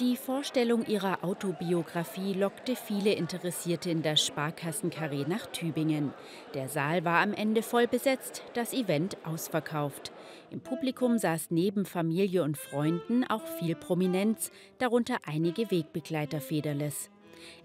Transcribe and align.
Die 0.00 0.16
Vorstellung 0.16 0.86
ihrer 0.86 1.22
Autobiografie 1.22 2.32
lockte 2.32 2.74
viele 2.74 3.12
Interessierte 3.12 3.90
in 3.90 4.00
das 4.00 4.24
Sparkassenkarree 4.24 5.26
nach 5.28 5.44
Tübingen. 5.44 6.14
Der 6.54 6.70
Saal 6.70 7.04
war 7.04 7.20
am 7.20 7.34
Ende 7.34 7.62
voll 7.62 7.86
besetzt, 7.86 8.42
das 8.54 8.72
Event 8.72 9.18
ausverkauft. 9.24 10.10
Im 10.50 10.62
Publikum 10.62 11.18
saß 11.18 11.50
neben 11.50 11.84
Familie 11.84 12.44
und 12.44 12.56
Freunden 12.56 13.24
auch 13.24 13.46
viel 13.58 13.76
Prominenz, 13.76 14.50
darunter 14.78 15.18
einige 15.26 15.70
Wegbegleiter 15.70 16.40
Federles. 16.40 17.10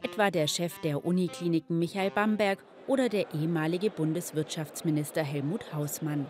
Etwa 0.04 0.30
der 0.30 0.48
Chef 0.48 0.78
der 0.82 1.06
Unikliniken 1.06 1.80
Michael 1.80 2.12
Bamberg 2.12 2.60
oder 2.86 3.08
der 3.08 3.34
ehemalige 3.34 3.90
Bundeswirtschaftsminister 3.90 5.24
Helmut 5.24 5.74
Hausmann. 5.74 6.26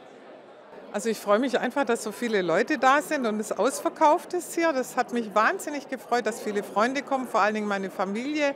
Also 0.95 1.09
ich 1.09 1.17
freue 1.17 1.39
mich 1.39 1.59
einfach, 1.59 1.83
dass 1.83 2.03
so 2.03 2.13
viele 2.13 2.41
Leute 2.41 2.77
da 2.77 3.01
sind 3.01 3.25
und 3.25 3.37
es 3.41 3.51
ausverkauft 3.51 4.31
ist 4.31 4.55
hier. 4.55 4.71
Das 4.71 4.95
hat 4.95 5.11
mich 5.11 5.35
wahnsinnig 5.35 5.89
gefreut, 5.89 6.25
dass 6.25 6.39
viele 6.39 6.63
Freunde 6.63 7.01
kommen, 7.01 7.27
vor 7.27 7.41
allen 7.41 7.53
Dingen 7.53 7.67
meine 7.67 7.89
Familie. 7.89 8.55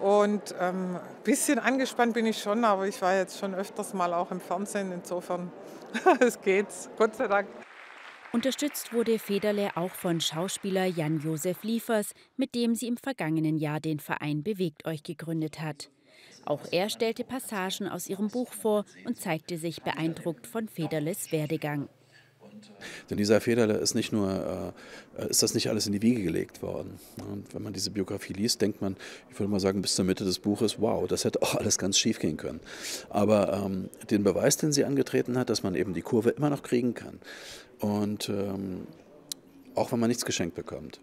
Und 0.00 0.54
ähm, 0.60 0.94
ein 0.94 1.24
bisschen 1.24 1.58
angespannt 1.58 2.14
bin 2.14 2.24
ich 2.24 2.40
schon, 2.40 2.64
aber 2.64 2.86
ich 2.86 3.02
war 3.02 3.16
jetzt 3.16 3.40
schon 3.40 3.52
öfters 3.52 3.94
mal 3.94 4.14
auch 4.14 4.30
im 4.30 4.40
Fernsehen. 4.40 4.92
Insofern, 4.92 5.50
es 6.20 6.40
geht's, 6.40 6.88
Gott 6.96 7.16
sei 7.16 7.26
Dank. 7.26 7.48
Unterstützt 8.30 8.92
wurde 8.92 9.18
Federle 9.18 9.70
auch 9.74 9.90
von 9.90 10.20
Schauspieler 10.20 10.84
Jan-Josef 10.84 11.64
Liefers, 11.64 12.12
mit 12.36 12.54
dem 12.54 12.76
sie 12.76 12.86
im 12.86 12.96
vergangenen 12.96 13.56
Jahr 13.56 13.80
den 13.80 13.98
Verein 13.98 14.44
Bewegt 14.44 14.86
euch 14.86 15.02
gegründet 15.02 15.58
hat. 15.58 15.90
Auch 16.46 16.62
er 16.70 16.88
stellte 16.88 17.24
Passagen 17.24 17.88
aus 17.88 18.08
ihrem 18.08 18.28
Buch 18.28 18.52
vor 18.52 18.84
und 19.04 19.20
zeigte 19.20 19.58
sich 19.58 19.82
beeindruckt 19.82 20.46
von 20.46 20.68
Federles 20.68 21.32
Werdegang. 21.32 21.88
Denn 23.10 23.18
dieser 23.18 23.40
Federle 23.40 23.74
ist 23.74 23.94
nicht 23.94 24.12
nur, 24.12 24.72
äh, 25.18 25.28
ist 25.28 25.42
das 25.42 25.54
nicht 25.54 25.68
alles 25.68 25.86
in 25.86 25.92
die 25.92 26.02
Wiege 26.02 26.22
gelegt 26.22 26.62
worden. 26.62 26.98
Und 27.28 27.52
wenn 27.54 27.62
man 27.62 27.72
diese 27.72 27.90
Biografie 27.90 28.32
liest, 28.32 28.62
denkt 28.62 28.80
man, 28.80 28.96
ich 29.30 29.38
würde 29.38 29.50
mal 29.50 29.60
sagen, 29.60 29.82
bis 29.82 29.94
zur 29.94 30.04
Mitte 30.04 30.24
des 30.24 30.38
Buches, 30.38 30.80
wow, 30.80 31.06
das 31.06 31.24
hätte 31.24 31.42
auch 31.42 31.54
alles 31.54 31.78
ganz 31.78 31.98
schief 31.98 32.18
gehen 32.18 32.36
können. 32.36 32.60
Aber 33.10 33.52
ähm, 33.52 33.90
den 34.10 34.22
Beweis, 34.22 34.56
den 34.56 34.72
sie 34.72 34.84
angetreten 34.84 35.36
hat, 35.36 35.50
dass 35.50 35.62
man 35.62 35.74
eben 35.74 35.94
die 35.94 36.02
Kurve 36.02 36.30
immer 36.30 36.50
noch 36.50 36.62
kriegen 36.62 36.94
kann. 36.94 37.20
Und 37.80 38.28
ähm, 38.28 38.86
auch 39.74 39.92
wenn 39.92 40.00
man 40.00 40.08
nichts 40.08 40.24
geschenkt 40.24 40.54
bekommt. 40.54 41.00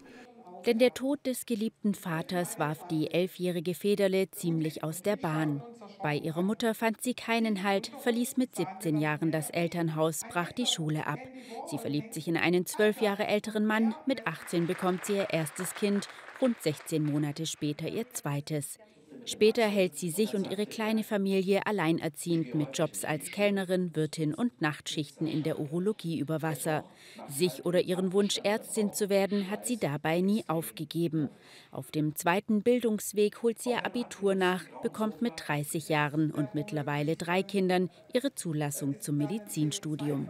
Denn 0.66 0.78
der 0.78 0.94
Tod 0.94 1.26
des 1.26 1.44
geliebten 1.44 1.94
Vaters 1.94 2.58
warf 2.58 2.86
die 2.88 3.10
elfjährige 3.10 3.74
Federle 3.74 4.30
ziemlich 4.30 4.82
aus 4.82 5.02
der 5.02 5.16
Bahn. 5.16 5.62
Bei 6.02 6.16
ihrer 6.16 6.42
Mutter 6.42 6.74
fand 6.74 7.02
sie 7.02 7.14
keinen 7.14 7.62
Halt, 7.62 7.92
verließ 7.98 8.36
mit 8.38 8.56
17 8.56 8.98
Jahren 8.98 9.30
das 9.30 9.50
Elternhaus, 9.50 10.22
brach 10.28 10.52
die 10.52 10.66
Schule 10.66 11.06
ab. 11.06 11.20
Sie 11.66 11.78
verliebt 11.78 12.14
sich 12.14 12.28
in 12.28 12.36
einen 12.36 12.66
zwölf 12.66 13.00
Jahre 13.00 13.26
älteren 13.26 13.66
Mann, 13.66 13.94
mit 14.06 14.26
18 14.26 14.66
bekommt 14.66 15.04
sie 15.04 15.14
ihr 15.16 15.30
erstes 15.30 15.74
Kind, 15.74 16.08
rund 16.40 16.60
16 16.62 17.04
Monate 17.04 17.46
später 17.46 17.88
ihr 17.88 18.08
zweites. 18.10 18.78
Später 19.26 19.64
hält 19.64 19.96
sie 19.96 20.10
sich 20.10 20.34
und 20.34 20.50
ihre 20.50 20.66
kleine 20.66 21.02
Familie 21.02 21.66
alleinerziehend 21.66 22.54
mit 22.54 22.76
Jobs 22.76 23.04
als 23.04 23.30
Kellnerin, 23.30 23.96
Wirtin 23.96 24.34
und 24.34 24.60
Nachtschichten 24.60 25.26
in 25.26 25.42
der 25.42 25.58
Urologie 25.58 26.18
über 26.18 26.42
Wasser. 26.42 26.84
Sich 27.28 27.64
oder 27.64 27.80
ihren 27.80 28.12
Wunsch, 28.12 28.38
Ärztin 28.44 28.92
zu 28.92 29.08
werden, 29.08 29.50
hat 29.50 29.66
sie 29.66 29.78
dabei 29.78 30.20
nie 30.20 30.44
aufgegeben. 30.46 31.30
Auf 31.70 31.90
dem 31.90 32.14
zweiten 32.16 32.62
Bildungsweg 32.62 33.42
holt 33.42 33.62
sie 33.62 33.70
ihr 33.70 33.86
Abitur 33.86 34.34
nach, 34.34 34.64
bekommt 34.82 35.22
mit 35.22 35.34
30 35.36 35.88
Jahren 35.88 36.30
und 36.30 36.54
mittlerweile 36.54 37.16
drei 37.16 37.42
Kindern 37.42 37.88
ihre 38.12 38.34
Zulassung 38.34 39.00
zum 39.00 39.16
Medizinstudium. 39.16 40.28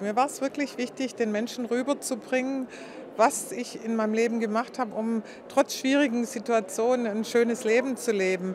Mir 0.00 0.16
war 0.16 0.26
es 0.26 0.40
wirklich 0.40 0.78
wichtig, 0.78 1.14
den 1.14 1.32
Menschen 1.32 1.66
rüberzubringen, 1.66 2.66
was 3.16 3.52
ich 3.52 3.84
in 3.84 3.96
meinem 3.96 4.14
Leben 4.14 4.40
gemacht 4.40 4.78
habe, 4.78 4.94
um 4.94 5.22
trotz 5.48 5.74
schwierigen 5.74 6.24
Situationen 6.24 7.06
ein 7.06 7.24
schönes 7.24 7.64
Leben 7.64 7.96
zu 7.96 8.12
leben. 8.12 8.54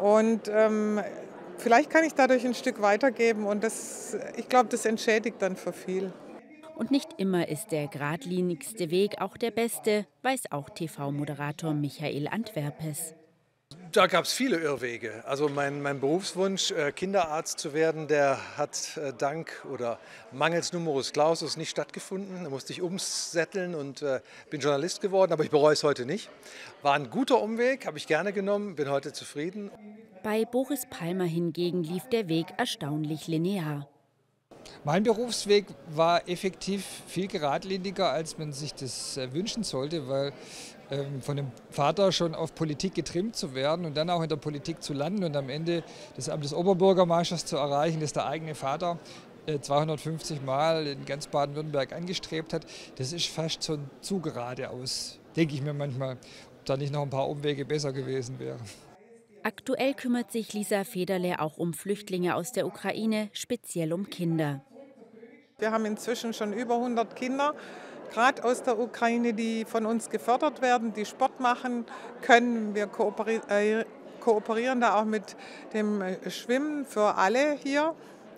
Und 0.00 0.48
ähm, 0.48 1.00
vielleicht 1.56 1.90
kann 1.90 2.04
ich 2.04 2.14
dadurch 2.14 2.44
ein 2.46 2.54
Stück 2.54 2.80
weitergeben 2.80 3.46
und 3.46 3.64
das, 3.64 4.16
ich 4.36 4.48
glaube, 4.48 4.68
das 4.68 4.84
entschädigt 4.84 5.36
dann 5.40 5.56
für 5.56 5.72
viel. 5.72 6.12
Und 6.76 6.92
nicht 6.92 7.14
immer 7.16 7.48
ist 7.48 7.72
der 7.72 7.88
geradlinigste 7.88 8.92
Weg 8.92 9.20
auch 9.20 9.36
der 9.36 9.50
beste, 9.50 10.06
weiß 10.22 10.52
auch 10.52 10.70
TV-Moderator 10.70 11.74
Michael 11.74 12.28
Antwerpes 12.28 13.14
da 13.92 14.06
gab 14.06 14.24
es 14.24 14.32
viele 14.32 14.58
Irrwege. 14.58 15.24
Also 15.26 15.48
mein, 15.48 15.82
mein 15.82 16.00
Berufswunsch, 16.00 16.70
äh, 16.70 16.92
Kinderarzt 16.92 17.58
zu 17.58 17.72
werden, 17.72 18.08
der 18.08 18.38
hat 18.56 18.96
äh, 18.96 19.12
dank 19.16 19.64
oder 19.72 19.98
mangels 20.32 20.72
Numerus 20.72 21.12
Clausus 21.12 21.56
nicht 21.56 21.70
stattgefunden. 21.70 22.44
Da 22.44 22.50
musste 22.50 22.72
ich 22.72 22.82
umsetteln 22.82 23.74
und 23.74 24.02
äh, 24.02 24.20
bin 24.50 24.60
Journalist 24.60 25.00
geworden, 25.00 25.32
aber 25.32 25.44
ich 25.44 25.50
bereue 25.50 25.72
es 25.72 25.84
heute 25.84 26.06
nicht. 26.06 26.30
War 26.82 26.94
ein 26.94 27.10
guter 27.10 27.40
Umweg, 27.40 27.86
habe 27.86 27.98
ich 27.98 28.06
gerne 28.06 28.32
genommen, 28.32 28.74
bin 28.76 28.90
heute 28.90 29.12
zufrieden. 29.12 29.70
Bei 30.22 30.44
Boris 30.44 30.86
Palmer 30.90 31.24
hingegen 31.24 31.82
lief 31.82 32.04
der 32.08 32.28
Weg 32.28 32.46
erstaunlich 32.56 33.26
linear. 33.26 33.88
Mein 34.84 35.02
Berufsweg 35.02 35.66
war 35.90 36.28
effektiv 36.28 36.84
viel 37.06 37.26
geradliniger, 37.26 38.10
als 38.10 38.38
man 38.38 38.52
sich 38.52 38.74
das 38.74 39.16
äh, 39.16 39.32
wünschen 39.32 39.64
sollte, 39.64 40.08
weil 40.08 40.32
ähm, 40.90 41.20
von 41.20 41.36
dem 41.36 41.52
Vater 41.70 42.12
schon 42.12 42.34
auf 42.34 42.54
Politik 42.54 42.94
getrimmt 42.94 43.36
zu 43.36 43.54
werden 43.54 43.84
und 43.84 43.96
dann 43.96 44.08
auch 44.08 44.22
in 44.22 44.28
der 44.28 44.36
Politik 44.36 44.82
zu 44.82 44.94
landen 44.94 45.24
und 45.24 45.36
am 45.36 45.50
Ende 45.50 45.82
das 46.16 46.28
Amt 46.28 46.44
des 46.44 46.54
Oberbürgermeisters 46.54 47.44
zu 47.44 47.56
erreichen, 47.56 48.00
das 48.00 48.12
der 48.12 48.26
eigene 48.26 48.54
Vater 48.54 48.98
250 49.60 50.38
äh, 50.38 50.44
Mal 50.44 50.86
in 50.86 51.04
ganz 51.04 51.26
Baden-Württemberg 51.26 51.92
angestrebt 51.92 52.52
hat, 52.52 52.66
das 52.96 53.12
ist 53.12 53.26
fast 53.26 53.64
schon 53.64 53.90
zu 54.00 54.20
geradeaus, 54.20 55.18
denke 55.36 55.54
ich 55.54 55.62
mir 55.62 55.74
manchmal, 55.74 56.12
ob 56.12 56.64
da 56.64 56.76
nicht 56.76 56.92
noch 56.92 57.02
ein 57.02 57.10
paar 57.10 57.28
Umwege 57.28 57.64
besser 57.64 57.92
gewesen 57.92 58.38
wären. 58.38 58.60
Aktuell 59.42 59.94
kümmert 59.94 60.32
sich 60.32 60.52
Lisa 60.52 60.84
Federle 60.84 61.40
auch 61.40 61.58
um 61.58 61.72
Flüchtlinge 61.72 62.34
aus 62.34 62.52
der 62.52 62.66
Ukraine, 62.66 63.30
speziell 63.32 63.92
um 63.92 64.10
Kinder. 64.10 64.60
Wir 65.58 65.70
haben 65.70 65.84
inzwischen 65.86 66.32
schon 66.34 66.52
über 66.52 66.74
100 66.74 67.16
Kinder, 67.16 67.54
gerade 68.12 68.44
aus 68.44 68.62
der 68.62 68.78
Ukraine, 68.78 69.34
die 69.34 69.64
von 69.64 69.86
uns 69.86 70.10
gefördert 70.10 70.62
werden, 70.62 70.92
die 70.92 71.04
Sport 71.04 71.40
machen 71.40 71.84
können. 72.22 72.74
Wir 72.74 72.88
äh, 73.48 73.84
kooperieren 74.20 74.80
da 74.80 75.00
auch 75.00 75.04
mit 75.04 75.36
dem 75.72 76.02
äh, 76.02 76.30
Schwimmen 76.30 76.84
für 76.84 77.14
alle 77.16 77.54
hier 77.54 77.94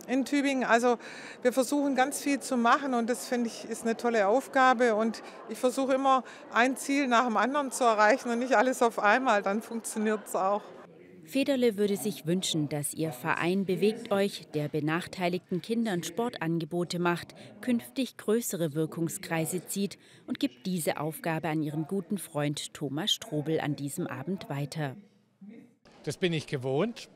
in 0.07 0.25
Tübingen. 0.25 0.65
Also 0.65 0.99
wir 1.43 1.53
versuchen 1.53 1.95
ganz 1.95 2.21
viel 2.21 2.41
zu 2.41 2.57
machen 2.57 2.95
und 2.95 3.09
das 3.09 3.27
finde 3.27 3.49
ich 3.49 3.69
ist 3.69 3.83
eine 3.83 3.97
tolle 3.97 4.27
Aufgabe 4.27 4.95
und 4.95 5.23
ich 5.49 5.59
versuche 5.59 5.95
immer 5.95 6.25
ein 6.53 6.77
Ziel 6.77 7.07
nach 7.07 7.25
dem 7.27 7.37
anderen 7.37 7.71
zu 7.71 7.85
erreichen 7.85 8.31
und 8.31 8.39
nicht 8.39 8.55
alles 8.55 8.83
auf 8.83 8.99
einmal, 8.99 9.43
dann 9.43 9.63
funktioniert 9.63 10.21
es 10.27 10.35
auch. 10.35 10.63
Federle 11.31 11.79
würde 11.79 11.97
sich 11.97 12.27
wünschen, 12.27 12.69
dass 12.69 12.93
Ihr 12.93 13.13
Verein 13.13 13.65
Bewegt 13.65 14.11
euch, 14.11 14.49
der 14.53 14.69
benachteiligten 14.69 15.63
Kindern 15.63 16.03
Sportangebote 16.03 16.99
macht, 16.99 17.37
künftig 17.61 18.17
größere 18.17 18.75
Wirkungskreise 18.75 19.65
zieht 19.65 19.97
und 20.27 20.41
gibt 20.41 20.67
diese 20.67 20.99
Aufgabe 20.99 21.49
an 21.49 21.63
Ihren 21.63 21.87
guten 21.87 22.19
Freund 22.19 22.75
Thomas 22.75 23.13
Strobel 23.13 23.61
an 23.61 23.77
diesem 23.77 24.09
Abend 24.09 24.51
weiter. 24.51 24.97
Das 26.03 26.17
bin 26.17 26.33
ich 26.33 26.49
gewohnt. 26.49 27.09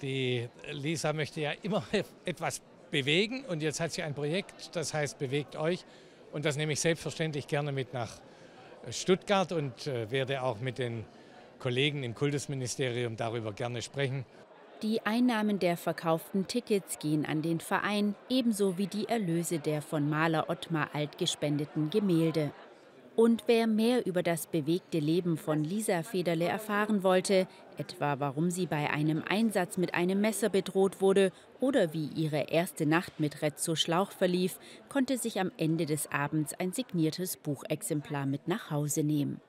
Die 0.00 0.48
Lisa 0.72 1.12
möchte 1.12 1.42
ja 1.42 1.52
immer 1.62 1.84
etwas 2.24 2.62
bewegen 2.90 3.44
und 3.44 3.62
jetzt 3.62 3.78
hat 3.78 3.92
sie 3.92 4.02
ein 4.02 4.14
Projekt, 4.14 4.74
das 4.74 4.94
heißt 4.94 5.18
Bewegt 5.18 5.56
euch 5.56 5.84
und 6.32 6.46
das 6.46 6.56
nehme 6.56 6.72
ich 6.72 6.80
selbstverständlich 6.80 7.46
gerne 7.46 7.72
mit 7.72 7.92
nach 7.92 8.22
Stuttgart 8.90 9.52
und 9.52 9.86
äh, 9.86 10.10
werde 10.10 10.40
auch 10.42 10.60
mit 10.60 10.78
den 10.78 11.04
Kollegen 11.60 12.02
im 12.02 12.14
Kultusministerium 12.14 13.16
darüber 13.16 13.52
gerne 13.52 13.82
sprechen. 13.82 14.24
Die 14.82 15.04
Einnahmen 15.04 15.58
der 15.58 15.76
verkauften 15.76 16.46
Tickets 16.46 16.98
gehen 16.98 17.26
an 17.26 17.42
den 17.42 17.60
Verein, 17.60 18.14
ebenso 18.30 18.78
wie 18.78 18.86
die 18.86 19.08
Erlöse 19.08 19.58
der 19.58 19.82
von 19.82 20.08
Maler 20.08 20.48
Ottmar 20.48 20.88
Alt 20.94 21.18
gespendeten 21.18 21.90
Gemälde. 21.90 22.50
Und 23.14 23.42
wer 23.46 23.66
mehr 23.66 24.06
über 24.06 24.22
das 24.22 24.46
bewegte 24.46 24.98
Leben 24.98 25.36
von 25.36 25.62
Lisa 25.62 26.02
Federle 26.02 26.46
erfahren 26.46 27.02
wollte, 27.02 27.46
etwa 27.76 28.18
warum 28.18 28.50
sie 28.50 28.64
bei 28.64 28.88
einem 28.88 29.22
Einsatz 29.28 29.76
mit 29.76 29.92
einem 29.92 30.22
Messer 30.22 30.48
bedroht 30.48 31.02
wurde 31.02 31.30
oder 31.60 31.92
wie 31.92 32.06
ihre 32.06 32.50
erste 32.50 32.86
Nacht 32.86 33.20
mit 33.20 33.42
Rezzo 33.42 33.74
Schlauch 33.74 34.12
verlief, 34.12 34.58
konnte 34.88 35.18
sich 35.18 35.38
am 35.38 35.52
Ende 35.58 35.84
des 35.84 36.10
Abends 36.10 36.54
ein 36.54 36.72
signiertes 36.72 37.36
Buchexemplar 37.36 38.24
mit 38.24 38.48
nach 38.48 38.70
Hause 38.70 39.02
nehmen. 39.02 39.42